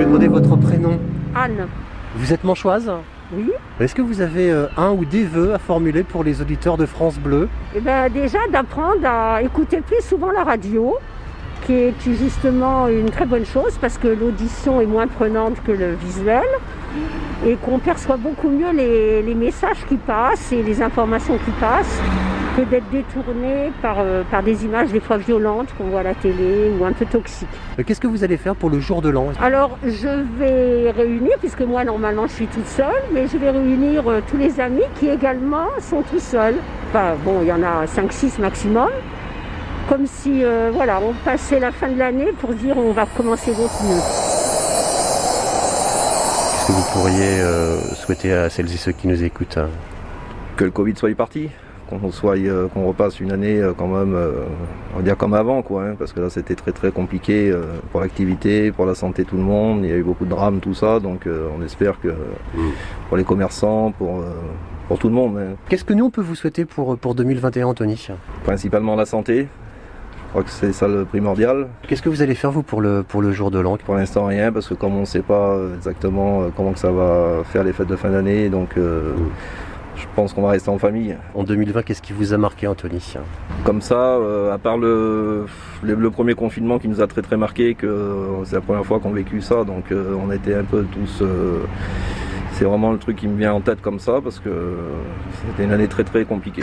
vais 0.00 0.06
demander 0.06 0.28
votre 0.28 0.56
prénom. 0.56 0.98
Anne. 1.34 1.66
Vous 2.16 2.32
êtes 2.32 2.42
manchoise 2.42 2.90
Oui. 3.34 3.50
Est-ce 3.80 3.94
que 3.94 4.00
vous 4.00 4.22
avez 4.22 4.50
euh, 4.50 4.66
un 4.78 4.92
ou 4.92 5.04
des 5.04 5.24
vœux 5.24 5.52
à 5.52 5.58
formuler 5.58 6.04
pour 6.04 6.24
les 6.24 6.40
auditeurs 6.40 6.78
de 6.78 6.86
France 6.86 7.18
Bleu? 7.18 7.48
Eh 7.76 7.80
ben 7.80 8.08
déjà 8.10 8.38
d'apprendre 8.50 9.04
à 9.04 9.42
écouter 9.42 9.82
plus 9.82 10.00
souvent 10.02 10.30
la 10.30 10.42
radio, 10.42 10.96
qui 11.66 11.74
est 11.74 11.94
justement 12.18 12.88
une 12.88 13.10
très 13.10 13.26
bonne 13.26 13.44
chose 13.44 13.76
parce 13.78 13.98
que 13.98 14.08
l'audition 14.08 14.80
est 14.80 14.86
moins 14.86 15.06
prenante 15.06 15.62
que 15.66 15.72
le 15.72 15.94
visuel 15.94 16.48
et 17.46 17.56
qu'on 17.56 17.78
perçoit 17.78 18.16
beaucoup 18.16 18.48
mieux 18.48 18.72
les, 18.72 19.22
les 19.22 19.34
messages 19.34 19.84
qui 19.86 19.96
passent 19.96 20.50
et 20.50 20.62
les 20.62 20.80
informations 20.80 21.36
qui 21.44 21.50
passent 21.60 22.00
que 22.56 22.62
d'être 22.62 22.88
détourné 22.90 23.72
par, 23.82 23.96
euh, 23.98 24.22
par 24.30 24.42
des 24.42 24.64
images 24.64 24.88
des 24.90 25.00
fois 25.00 25.18
violentes 25.18 25.68
qu'on 25.76 25.84
voit 25.84 26.00
à 26.00 26.02
la 26.02 26.14
télé 26.14 26.70
ou 26.78 26.84
un 26.84 26.92
peu 26.92 27.06
toxiques. 27.06 27.48
Euh, 27.78 27.82
Qu'est-ce 27.86 28.00
que 28.00 28.06
vous 28.06 28.24
allez 28.24 28.36
faire 28.36 28.54
pour 28.56 28.70
le 28.70 28.80
jour 28.80 29.02
de 29.02 29.08
l'an? 29.08 29.28
Alors 29.40 29.78
je 29.84 30.08
vais 30.38 30.90
réunir, 30.90 31.32
puisque 31.38 31.62
moi 31.62 31.84
normalement 31.84 32.26
je 32.26 32.32
suis 32.32 32.46
toute 32.46 32.66
seule, 32.66 33.02
mais 33.12 33.26
je 33.28 33.36
vais 33.36 33.50
réunir 33.50 34.08
euh, 34.08 34.20
tous 34.28 34.36
les 34.36 34.60
amis 34.60 34.82
qui 34.98 35.08
également 35.08 35.66
sont 35.80 36.02
tout 36.02 36.18
seuls. 36.18 36.56
Enfin 36.88 37.14
bon, 37.24 37.38
il 37.42 37.48
y 37.48 37.52
en 37.52 37.62
a 37.62 37.84
5-6 37.86 38.40
maximum. 38.40 38.88
Comme 39.88 40.06
si 40.06 40.44
euh, 40.44 40.70
voilà, 40.72 41.00
on 41.02 41.12
passait 41.24 41.58
la 41.58 41.72
fin 41.72 41.88
de 41.88 41.98
l'année 41.98 42.32
pour 42.40 42.54
dire 42.54 42.76
on 42.76 42.92
va 42.92 43.06
commencer 43.06 43.52
d'autres 43.52 43.82
mieux. 43.82 44.00
Qu'est-ce 46.52 46.66
que 46.66 46.72
vous 46.72 46.92
pourriez 46.92 47.40
euh, 47.40 47.80
souhaiter 47.94 48.32
à 48.32 48.48
celles 48.50 48.72
et 48.72 48.76
ceux 48.76 48.92
qui 48.92 49.08
nous 49.08 49.24
écoutent 49.24 49.58
hein? 49.58 49.68
Que 50.56 50.64
le 50.64 50.70
Covid 50.70 50.94
soit 50.94 51.12
parti, 51.16 51.48
qu'on 51.98 52.10
soit, 52.10 52.36
euh, 52.38 52.68
qu'on 52.68 52.86
repasse 52.86 53.20
une 53.20 53.32
année 53.32 53.58
euh, 53.60 53.72
quand 53.76 53.88
même, 53.88 54.14
euh, 54.14 54.44
on 54.94 54.98
va 54.98 55.02
dire 55.02 55.16
comme 55.16 55.34
avant, 55.34 55.62
quoi, 55.62 55.84
hein, 55.84 55.94
parce 55.98 56.12
que 56.12 56.20
là 56.20 56.30
c'était 56.30 56.54
très 56.54 56.72
très 56.72 56.90
compliqué 56.92 57.50
euh, 57.50 57.62
pour 57.92 58.00
l'activité, 58.00 58.72
pour 58.72 58.86
la 58.86 58.94
santé 58.94 59.24
de 59.24 59.28
tout 59.28 59.36
le 59.36 59.42
monde. 59.42 59.80
Il 59.84 59.90
y 59.90 59.92
a 59.92 59.96
eu 59.96 60.02
beaucoup 60.02 60.24
de 60.24 60.30
drames, 60.30 60.60
tout 60.60 60.74
ça, 60.74 61.00
donc 61.00 61.26
euh, 61.26 61.48
on 61.58 61.62
espère 61.64 62.00
que 62.00 62.14
pour 63.08 63.16
les 63.16 63.24
commerçants, 63.24 63.92
pour 63.98 64.20
euh, 64.20 64.30
pour 64.88 64.98
tout 64.98 65.08
le 65.08 65.14
monde, 65.14 65.36
hein. 65.38 65.56
Qu'est-ce 65.68 65.84
que 65.84 65.92
nous 65.94 66.06
on 66.06 66.10
peut 66.10 66.20
vous 66.22 66.34
souhaiter 66.34 66.64
pour, 66.64 66.96
pour 66.96 67.14
2021, 67.14 67.66
Anthony? 67.66 68.08
Principalement 68.44 68.96
la 68.96 69.06
santé. 69.06 69.46
Je 70.26 70.32
crois 70.32 70.42
que 70.44 70.50
c'est 70.50 70.72
ça 70.72 70.86
le 70.86 71.04
primordial. 71.04 71.66
Qu'est-ce 71.88 72.02
que 72.02 72.08
vous 72.08 72.22
allez 72.22 72.36
faire 72.36 72.52
vous 72.52 72.62
pour 72.62 72.80
le, 72.80 73.02
pour 73.02 73.20
le 73.20 73.32
jour 73.32 73.50
de 73.50 73.58
l'an? 73.58 73.76
Pour 73.84 73.96
l'instant 73.96 74.26
rien, 74.26 74.52
parce 74.52 74.68
que 74.68 74.74
comme 74.74 74.94
on 74.94 75.00
ne 75.00 75.04
sait 75.04 75.22
pas 75.22 75.58
exactement 75.74 76.44
comment 76.56 76.70
que 76.72 76.78
ça 76.78 76.92
va 76.92 77.42
faire 77.44 77.64
les 77.64 77.72
fêtes 77.72 77.88
de 77.88 77.96
fin 77.96 78.10
d'année, 78.10 78.48
donc 78.48 78.76
euh, 78.78 79.12
je 80.00 80.06
pense 80.16 80.32
qu'on 80.32 80.42
va 80.42 80.50
rester 80.50 80.70
en 80.70 80.78
famille. 80.78 81.16
En 81.34 81.44
2020, 81.44 81.82
qu'est-ce 81.82 82.02
qui 82.02 82.12
vous 82.12 82.32
a 82.32 82.38
marqué, 82.38 82.66
Anthony 82.66 83.14
Comme 83.64 83.80
ça, 83.80 83.94
euh, 84.16 84.52
à 84.52 84.58
part 84.58 84.78
le, 84.78 85.46
le, 85.82 85.94
le 85.94 86.10
premier 86.10 86.34
confinement 86.34 86.78
qui 86.78 86.88
nous 86.88 87.00
a 87.00 87.06
très 87.06 87.22
très 87.22 87.36
marqué, 87.36 87.74
que 87.74 87.86
euh, 87.86 88.44
c'est 88.44 88.56
la 88.56 88.60
première 88.62 88.84
fois 88.84 88.98
qu'on 89.00 89.10
a 89.10 89.14
vécu 89.14 89.40
ça, 89.40 89.64
donc 89.64 89.92
euh, 89.92 90.14
on 90.24 90.30
était 90.32 90.54
un 90.54 90.64
peu 90.64 90.84
tous. 90.84 91.22
euh, 91.22 91.60
c'est 92.52 92.64
vraiment 92.64 92.92
le 92.92 92.98
truc 92.98 93.16
qui 93.16 93.28
me 93.28 93.38
vient 93.38 93.54
en 93.54 93.60
tête 93.60 93.80
comme 93.80 93.98
ça, 93.98 94.20
parce 94.22 94.38
que 94.38 94.50
c'était 95.46 95.64
une 95.64 95.72
année 95.72 95.88
très 95.88 96.04
très 96.04 96.24
compliquée. 96.24 96.62